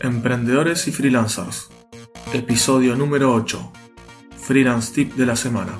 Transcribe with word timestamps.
Emprendedores 0.00 0.88
y 0.88 0.92
freelancers. 0.92 1.68
Episodio 2.32 2.96
número 2.96 3.32
8. 3.34 3.72
Freelance 4.36 4.92
Tip 4.92 5.14
de 5.14 5.26
la 5.26 5.36
semana. 5.36 5.72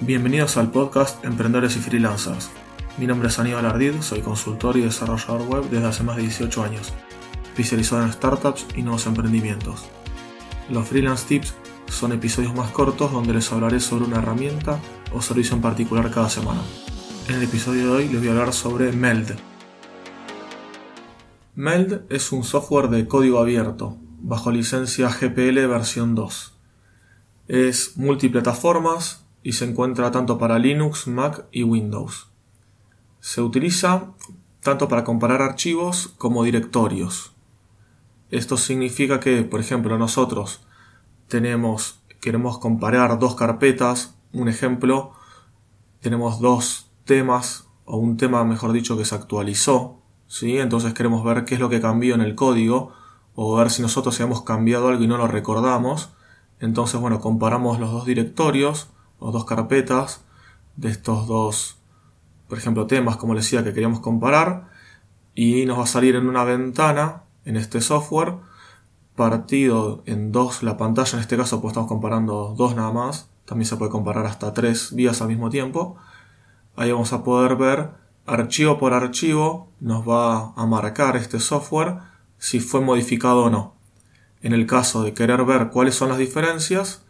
Bienvenidos 0.00 0.56
al 0.56 0.72
podcast 0.72 1.24
Emprendedores 1.24 1.76
y 1.76 1.78
Freelancers. 1.78 2.50
Mi 2.98 3.06
nombre 3.06 3.28
es 3.28 3.38
Aníbal 3.38 3.64
Ardid, 3.66 4.00
soy 4.00 4.22
consultor 4.22 4.76
y 4.76 4.80
desarrollador 4.80 5.42
web 5.42 5.70
desde 5.70 5.86
hace 5.86 6.02
más 6.02 6.16
de 6.16 6.22
18 6.22 6.64
años, 6.64 6.92
especializado 7.44 8.02
en 8.02 8.12
startups 8.12 8.66
y 8.74 8.82
nuevos 8.82 9.06
emprendimientos. 9.06 9.84
Los 10.68 10.88
Freelance 10.88 11.26
Tips 11.28 11.54
son 11.88 12.12
episodios 12.12 12.54
más 12.54 12.72
cortos 12.72 13.12
donde 13.12 13.34
les 13.34 13.52
hablaré 13.52 13.78
sobre 13.78 14.06
una 14.06 14.18
herramienta 14.18 14.80
o 15.12 15.22
servicio 15.22 15.54
en 15.54 15.62
particular 15.62 16.10
cada 16.10 16.28
semana. 16.28 16.62
En 17.28 17.34
el 17.34 17.42
episodio 17.42 17.84
de 17.84 17.90
hoy 17.90 18.08
les 18.08 18.20
voy 18.20 18.28
a 18.28 18.30
hablar 18.30 18.54
sobre 18.54 18.90
Meld. 18.90 19.36
Meld 21.56 22.06
es 22.08 22.32
un 22.32 22.42
software 22.42 22.88
de 22.88 23.06
código 23.06 23.38
abierto, 23.38 23.98
bajo 24.20 24.50
licencia 24.50 25.10
GPL 25.10 25.66
versión 25.66 26.14
2. 26.14 26.54
Es 27.48 27.98
multiplataformas 27.98 29.26
y 29.42 29.52
se 29.52 29.66
encuentra 29.66 30.10
tanto 30.10 30.38
para 30.38 30.58
Linux, 30.58 31.06
Mac 31.06 31.44
y 31.52 31.64
Windows. 31.64 32.28
Se 33.20 33.42
utiliza 33.42 34.14
tanto 34.62 34.88
para 34.88 35.04
comparar 35.04 35.42
archivos 35.42 36.14
como 36.16 36.44
directorios. 36.44 37.34
Esto 38.30 38.56
significa 38.56 39.20
que, 39.20 39.42
por 39.42 39.60
ejemplo, 39.60 39.98
nosotros 39.98 40.62
tenemos, 41.28 42.00
queremos 42.22 42.56
comparar 42.56 43.18
dos 43.18 43.34
carpetas, 43.34 44.14
un 44.32 44.48
ejemplo, 44.48 45.12
tenemos 46.00 46.40
dos 46.40 46.87
temas, 47.08 47.66
o 47.84 47.96
un 47.96 48.16
tema 48.16 48.44
mejor 48.44 48.70
dicho 48.70 48.96
que 48.96 49.04
se 49.04 49.16
actualizó, 49.16 49.98
¿sí? 50.28 50.58
entonces 50.58 50.94
queremos 50.94 51.24
ver 51.24 51.44
qué 51.44 51.54
es 51.54 51.60
lo 51.60 51.68
que 51.68 51.80
cambió 51.80 52.14
en 52.14 52.20
el 52.20 52.36
código, 52.36 52.92
o 53.34 53.56
ver 53.56 53.70
si 53.70 53.82
nosotros 53.82 54.14
habíamos 54.20 54.42
cambiado 54.42 54.88
algo 54.88 55.02
y 55.02 55.08
no 55.08 55.16
lo 55.16 55.26
recordamos, 55.26 56.10
entonces 56.60 57.00
bueno, 57.00 57.18
comparamos 57.18 57.80
los 57.80 57.90
dos 57.90 58.06
directorios, 58.06 58.90
o 59.18 59.32
dos 59.32 59.44
carpetas 59.44 60.22
de 60.76 60.90
estos 60.90 61.26
dos, 61.26 61.78
por 62.48 62.58
ejemplo, 62.58 62.86
temas, 62.86 63.16
como 63.16 63.34
les 63.34 63.44
decía, 63.44 63.64
que 63.64 63.72
queríamos 63.72 64.00
comparar, 64.00 64.68
y 65.34 65.66
nos 65.66 65.78
va 65.78 65.84
a 65.84 65.86
salir 65.86 66.14
en 66.14 66.28
una 66.28 66.44
ventana, 66.44 67.22
en 67.44 67.56
este 67.56 67.80
software, 67.80 68.34
partido 69.16 70.02
en 70.06 70.30
dos 70.30 70.62
la 70.62 70.76
pantalla, 70.76 71.14
en 71.14 71.20
este 71.20 71.36
caso 71.36 71.60
pues 71.60 71.72
estamos 71.72 71.88
comparando 71.88 72.54
dos 72.56 72.76
nada 72.76 72.92
más, 72.92 73.30
también 73.44 73.66
se 73.66 73.76
puede 73.76 73.90
comparar 73.90 74.26
hasta 74.26 74.52
tres 74.52 74.94
vías 74.94 75.22
al 75.22 75.28
mismo 75.28 75.48
tiempo. 75.48 75.96
Ahí 76.78 76.92
vamos 76.92 77.12
a 77.12 77.24
poder 77.24 77.56
ver 77.56 77.90
archivo 78.24 78.78
por 78.78 78.94
archivo, 78.94 79.72
nos 79.80 80.08
va 80.08 80.52
a 80.54 80.64
marcar 80.64 81.16
este 81.16 81.40
software 81.40 81.96
si 82.38 82.60
fue 82.60 82.80
modificado 82.80 83.46
o 83.46 83.50
no. 83.50 83.74
En 84.42 84.52
el 84.52 84.64
caso 84.64 85.02
de 85.02 85.12
querer 85.12 85.44
ver 85.44 85.70
cuáles 85.70 85.96
son 85.96 86.08
las 86.08 86.18
diferencias, 86.18 87.04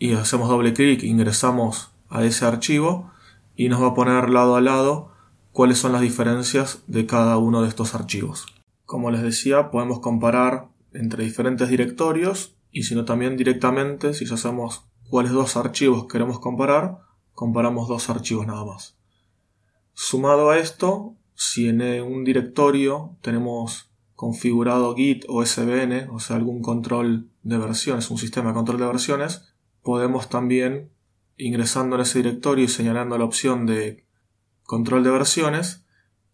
y 0.00 0.14
hacemos 0.14 0.48
doble 0.48 0.72
clic, 0.72 1.04
ingresamos 1.04 1.92
a 2.08 2.24
ese 2.24 2.44
archivo 2.44 3.12
y 3.54 3.68
nos 3.68 3.80
va 3.80 3.90
a 3.90 3.94
poner 3.94 4.30
lado 4.30 4.56
a 4.56 4.60
lado 4.60 5.12
cuáles 5.52 5.78
son 5.78 5.92
las 5.92 6.00
diferencias 6.00 6.82
de 6.88 7.06
cada 7.06 7.38
uno 7.38 7.62
de 7.62 7.68
estos 7.68 7.94
archivos. 7.94 8.46
Como 8.84 9.12
les 9.12 9.22
decía, 9.22 9.70
podemos 9.70 10.00
comparar 10.00 10.70
entre 10.92 11.22
diferentes 11.22 11.68
directorios 11.68 12.56
y 12.72 12.82
si 12.82 12.96
no 12.96 13.04
también 13.04 13.36
directamente, 13.36 14.12
si 14.12 14.26
ya 14.26 14.36
sabemos 14.36 14.88
cuáles 15.08 15.30
dos 15.30 15.56
archivos 15.56 16.08
queremos 16.08 16.40
comparar, 16.40 16.98
comparamos 17.32 17.86
dos 17.86 18.10
archivos 18.10 18.48
nada 18.48 18.64
más. 18.64 18.96
Sumado 19.94 20.50
a 20.50 20.58
esto, 20.58 21.14
si 21.34 21.68
en 21.68 21.80
un 22.02 22.24
directorio 22.24 23.16
tenemos 23.22 23.90
configurado 24.14 24.94
Git 24.94 25.24
o 25.28 25.44
SVN, 25.44 26.08
o 26.10 26.20
sea, 26.20 26.36
algún 26.36 26.62
control 26.62 27.28
de 27.42 27.58
versiones, 27.58 28.10
un 28.10 28.18
sistema 28.18 28.48
de 28.48 28.54
control 28.54 28.78
de 28.78 28.86
versiones, 28.86 29.54
podemos 29.82 30.28
también, 30.28 30.90
ingresando 31.36 31.96
en 31.96 32.02
ese 32.02 32.18
directorio 32.18 32.64
y 32.64 32.68
señalando 32.68 33.18
la 33.18 33.24
opción 33.24 33.66
de 33.66 34.04
control 34.64 35.04
de 35.04 35.10
versiones, 35.10 35.84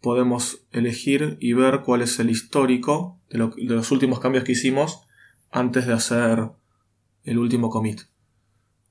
podemos 0.01 0.63
elegir 0.71 1.37
y 1.39 1.53
ver 1.53 1.81
cuál 1.81 2.01
es 2.01 2.19
el 2.19 2.29
histórico 2.29 3.19
de, 3.29 3.37
los 3.37 3.91
últimos 3.91 4.19
cambios 4.19 4.43
que 4.43 4.53
hicimos 4.53 5.01
antes 5.51 5.85
de 5.85 5.93
hacer 5.93 6.49
el 7.23 7.37
último 7.37 7.69
commit. 7.69 8.01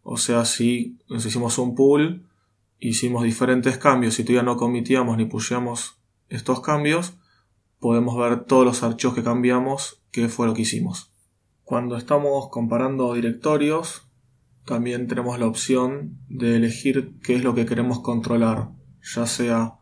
O 0.02 0.16
sea, 0.16 0.44
si 0.44 0.98
nos 1.08 1.26
hicimos 1.26 1.58
un 1.58 1.74
pool, 1.74 2.28
hicimos 2.80 3.22
diferentes 3.22 3.78
cambios 3.78 4.18
y 4.18 4.24
todavía 4.24 4.42
no 4.42 4.56
comitíamos 4.56 5.16
ni 5.16 5.26
pusheamos 5.26 6.00
estos 6.28 6.60
cambios, 6.60 7.14
podemos 7.78 8.16
ver 8.16 8.44
todos 8.44 8.64
los 8.64 8.82
archivos 8.82 9.14
que 9.14 9.22
cambiamos, 9.22 10.02
qué 10.10 10.28
fue 10.28 10.46
lo 10.46 10.54
que 10.54 10.62
hicimos. 10.62 11.12
Cuando 11.64 11.96
estamos 11.96 12.48
comparando 12.50 13.14
directorios, 13.14 14.08
también 14.64 15.06
tenemos 15.06 15.38
la 15.38 15.46
opción 15.46 16.18
de 16.28 16.56
elegir 16.56 17.14
qué 17.22 17.36
es 17.36 17.44
lo 17.44 17.54
que 17.54 17.66
queremos 17.66 18.00
controlar, 18.00 18.70
ya 19.02 19.26
sea 19.26 19.74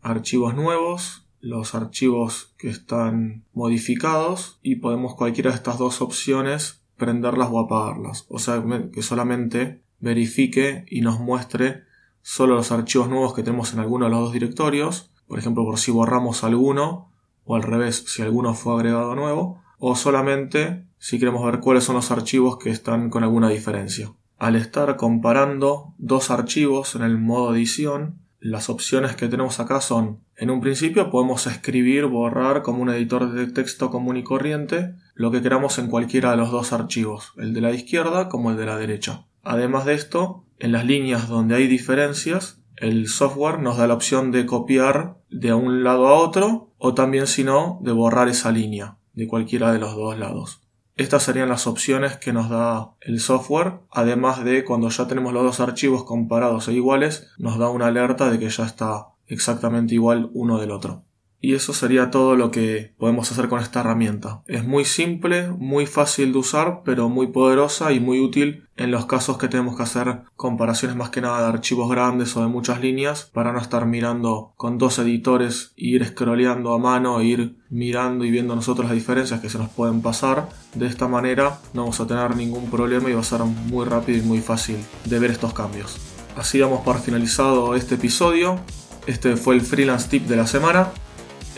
archivos 0.00 0.54
nuevos, 0.54 1.28
los 1.40 1.74
archivos 1.74 2.54
que 2.58 2.68
están 2.68 3.44
modificados 3.52 4.58
y 4.62 4.76
podemos 4.76 5.14
cualquiera 5.14 5.50
de 5.50 5.56
estas 5.56 5.78
dos 5.78 6.02
opciones 6.02 6.82
prenderlas 6.96 7.48
o 7.50 7.60
apagarlas. 7.60 8.26
O 8.28 8.38
sea 8.38 8.64
que 8.92 9.02
solamente 9.02 9.82
verifique 10.00 10.84
y 10.88 11.00
nos 11.00 11.20
muestre 11.20 11.84
solo 12.22 12.54
los 12.54 12.72
archivos 12.72 13.08
nuevos 13.08 13.34
que 13.34 13.42
tenemos 13.42 13.72
en 13.72 13.80
alguno 13.80 14.06
de 14.06 14.10
los 14.10 14.20
dos 14.20 14.32
directorios. 14.32 15.10
Por 15.26 15.38
ejemplo, 15.38 15.64
por 15.64 15.78
si 15.78 15.90
borramos 15.90 16.44
alguno 16.44 17.10
o 17.44 17.56
al 17.56 17.62
revés, 17.62 18.04
si 18.06 18.22
alguno 18.22 18.54
fue 18.54 18.74
agregado 18.74 19.14
nuevo. 19.14 19.60
O 19.78 19.94
solamente 19.94 20.86
si 20.98 21.18
queremos 21.18 21.44
ver 21.44 21.60
cuáles 21.60 21.84
son 21.84 21.96
los 21.96 22.10
archivos 22.10 22.58
que 22.58 22.70
están 22.70 23.10
con 23.10 23.22
alguna 23.22 23.48
diferencia. 23.48 24.12
Al 24.38 24.56
estar 24.56 24.96
comparando 24.96 25.94
dos 25.98 26.30
archivos 26.30 26.94
en 26.94 27.02
el 27.02 27.18
modo 27.18 27.54
edición, 27.54 28.20
las 28.40 28.70
opciones 28.70 29.16
que 29.16 29.26
tenemos 29.26 29.58
acá 29.58 29.80
son, 29.80 30.20
en 30.36 30.50
un 30.50 30.60
principio 30.60 31.10
podemos 31.10 31.48
escribir, 31.48 32.06
borrar 32.06 32.62
como 32.62 32.82
un 32.82 32.90
editor 32.90 33.32
de 33.32 33.48
texto 33.48 33.90
común 33.90 34.16
y 34.16 34.22
corriente 34.22 34.94
lo 35.14 35.32
que 35.32 35.42
queramos 35.42 35.78
en 35.78 35.88
cualquiera 35.88 36.30
de 36.30 36.36
los 36.36 36.52
dos 36.52 36.72
archivos, 36.72 37.32
el 37.36 37.52
de 37.52 37.60
la 37.60 37.72
izquierda 37.72 38.28
como 38.28 38.52
el 38.52 38.56
de 38.56 38.66
la 38.66 38.76
derecha. 38.76 39.26
Además 39.42 39.84
de 39.86 39.94
esto, 39.94 40.44
en 40.58 40.72
las 40.72 40.84
líneas 40.84 41.28
donde 41.28 41.54
hay 41.54 41.66
diferencias, 41.66 42.60
el 42.76 43.08
software 43.08 43.60
nos 43.60 43.76
da 43.76 43.86
la 43.86 43.94
opción 43.94 44.30
de 44.30 44.46
copiar 44.46 45.18
de 45.30 45.52
un 45.52 45.82
lado 45.84 46.08
a 46.08 46.14
otro 46.14 46.72
o 46.78 46.94
también 46.94 47.26
si 47.26 47.44
no, 47.44 47.80
de 47.82 47.92
borrar 47.92 48.28
esa 48.28 48.52
línea 48.52 48.98
de 49.14 49.26
cualquiera 49.26 49.72
de 49.72 49.78
los 49.78 49.94
dos 49.96 50.16
lados. 50.18 50.60
Estas 50.94 51.22
serían 51.22 51.48
las 51.48 51.66
opciones 51.66 52.16
que 52.16 52.32
nos 52.32 52.50
da 52.50 52.94
el 53.00 53.20
software, 53.20 53.80
además 53.90 54.44
de 54.44 54.64
cuando 54.64 54.88
ya 54.88 55.06
tenemos 55.06 55.32
los 55.32 55.44
dos 55.44 55.60
archivos 55.60 56.04
comparados 56.04 56.66
e 56.68 56.72
iguales, 56.72 57.28
nos 57.38 57.58
da 57.58 57.70
una 57.70 57.86
alerta 57.86 58.30
de 58.30 58.38
que 58.38 58.48
ya 58.48 58.64
está 58.64 59.08
exactamente 59.26 59.94
igual 59.94 60.30
uno 60.32 60.58
del 60.58 60.72
otro. 60.72 61.04
Y 61.40 61.54
eso 61.54 61.72
sería 61.72 62.10
todo 62.10 62.34
lo 62.34 62.50
que 62.50 62.94
podemos 62.98 63.30
hacer 63.30 63.48
con 63.48 63.60
esta 63.60 63.80
herramienta. 63.80 64.42
Es 64.46 64.64
muy 64.66 64.84
simple, 64.84 65.48
muy 65.50 65.86
fácil 65.86 66.32
de 66.32 66.38
usar, 66.38 66.82
pero 66.84 67.08
muy 67.08 67.28
poderosa 67.28 67.92
y 67.92 68.00
muy 68.00 68.20
útil 68.20 68.64
en 68.76 68.90
los 68.90 69.06
casos 69.06 69.38
que 69.38 69.48
tenemos 69.48 69.76
que 69.76 69.82
hacer 69.82 70.22
comparaciones 70.36 70.96
más 70.96 71.10
que 71.10 71.20
nada 71.20 71.42
de 71.42 71.48
archivos 71.48 71.90
grandes 71.90 72.36
o 72.36 72.40
de 72.40 72.48
muchas 72.48 72.80
líneas 72.80 73.30
para 73.32 73.52
no 73.52 73.60
estar 73.60 73.86
mirando 73.86 74.52
con 74.56 74.78
dos 74.78 74.98
editores 74.98 75.72
e 75.76 75.86
ir 75.86 76.06
scrolleando 76.06 76.72
a 76.72 76.78
mano 76.78 77.20
e 77.20 77.26
ir 77.26 77.56
mirando 77.70 78.24
y 78.24 78.30
viendo 78.30 78.56
nosotros 78.56 78.86
las 78.86 78.94
diferencias 78.94 79.40
que 79.40 79.50
se 79.50 79.58
nos 79.58 79.68
pueden 79.68 80.00
pasar. 80.00 80.48
De 80.74 80.86
esta 80.86 81.08
manera 81.08 81.58
no 81.72 81.82
vamos 81.82 82.00
a 82.00 82.06
tener 82.06 82.36
ningún 82.36 82.70
problema 82.70 83.10
y 83.10 83.14
va 83.14 83.20
a 83.20 83.24
ser 83.24 83.42
muy 83.42 83.84
rápido 83.84 84.18
y 84.18 84.22
muy 84.22 84.40
fácil 84.40 84.76
de 85.04 85.18
ver 85.18 85.30
estos 85.30 85.52
cambios. 85.52 85.98
Así 86.36 86.58
damos 86.58 86.82
por 86.82 87.00
finalizado 87.00 87.74
este 87.74 87.96
episodio. 87.96 88.60
Este 89.06 89.36
fue 89.36 89.54
el 89.54 89.60
freelance 89.60 90.08
tip 90.08 90.26
de 90.26 90.36
la 90.36 90.46
semana. 90.46 90.88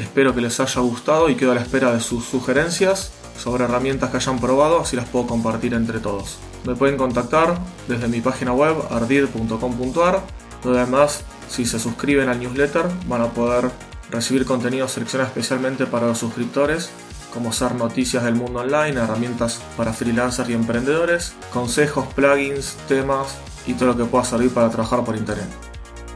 Espero 0.00 0.34
que 0.34 0.40
les 0.40 0.58
haya 0.60 0.80
gustado 0.80 1.28
y 1.28 1.34
quedo 1.34 1.52
a 1.52 1.54
la 1.54 1.60
espera 1.60 1.92
de 1.92 2.00
sus 2.00 2.24
sugerencias 2.24 3.12
sobre 3.38 3.64
herramientas 3.64 4.08
que 4.08 4.16
hayan 4.16 4.40
probado, 4.40 4.80
así 4.80 4.96
las 4.96 5.06
puedo 5.06 5.26
compartir 5.26 5.74
entre 5.74 5.98
todos. 5.98 6.38
Me 6.64 6.74
pueden 6.74 6.96
contactar 6.96 7.58
desde 7.86 8.08
mi 8.08 8.22
página 8.22 8.54
web 8.54 8.76
ardid.com.ar, 8.90 10.22
donde 10.64 10.80
además 10.80 11.22
si 11.50 11.66
se 11.66 11.78
suscriben 11.78 12.30
al 12.30 12.40
newsletter 12.40 12.86
van 13.08 13.20
a 13.20 13.26
poder 13.26 13.70
recibir 14.10 14.46
contenido 14.46 14.88
seleccionado 14.88 15.28
especialmente 15.28 15.84
para 15.84 16.06
los 16.06 16.16
suscriptores, 16.16 16.88
como 17.34 17.52
ser 17.52 17.74
noticias 17.74 18.24
del 18.24 18.36
mundo 18.36 18.60
online, 18.60 18.98
herramientas 18.98 19.60
para 19.76 19.92
freelancers 19.92 20.48
y 20.48 20.54
emprendedores, 20.54 21.34
consejos, 21.52 22.06
plugins, 22.14 22.76
temas 22.88 23.36
y 23.66 23.74
todo 23.74 23.90
lo 23.90 23.96
que 23.98 24.04
pueda 24.04 24.24
servir 24.24 24.50
para 24.54 24.70
trabajar 24.70 25.04
por 25.04 25.14
internet. 25.14 25.69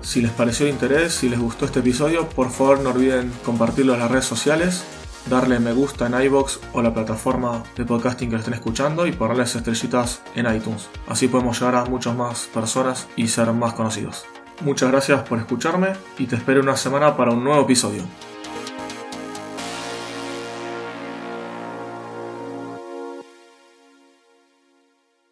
Si 0.04 0.20
les 0.20 0.32
pareció 0.32 0.66
de 0.66 0.72
interés, 0.72 1.14
si 1.14 1.30
les 1.30 1.40
gustó 1.40 1.64
este 1.64 1.80
episodio, 1.80 2.28
por 2.28 2.50
favor 2.50 2.78
no 2.80 2.90
olviden 2.90 3.32
compartirlo 3.42 3.94
en 3.94 4.00
las 4.00 4.10
redes 4.10 4.26
sociales, 4.26 4.84
darle 5.30 5.58
me 5.58 5.72
gusta 5.72 6.06
en 6.06 6.22
iBox 6.26 6.60
o 6.74 6.82
la 6.82 6.92
plataforma 6.92 7.62
de 7.74 7.86
podcasting 7.86 8.28
que 8.28 8.36
estén 8.36 8.52
escuchando 8.52 9.06
y 9.06 9.12
ponerles 9.12 9.56
estrellitas 9.56 10.20
en 10.34 10.54
iTunes. 10.54 10.90
Así 11.08 11.26
podemos 11.26 11.58
llegar 11.58 11.76
a 11.76 11.86
muchas 11.86 12.14
más 12.14 12.48
personas 12.52 13.08
y 13.16 13.28
ser 13.28 13.50
más 13.52 13.72
conocidos. 13.72 14.26
Muchas 14.60 14.90
gracias 14.90 15.22
por 15.22 15.38
escucharme 15.38 15.94
y 16.18 16.26
te 16.26 16.36
espero 16.36 16.60
una 16.60 16.76
semana 16.76 17.16
para 17.16 17.32
un 17.32 17.42
nuevo 17.42 17.62
episodio. 17.62 18.02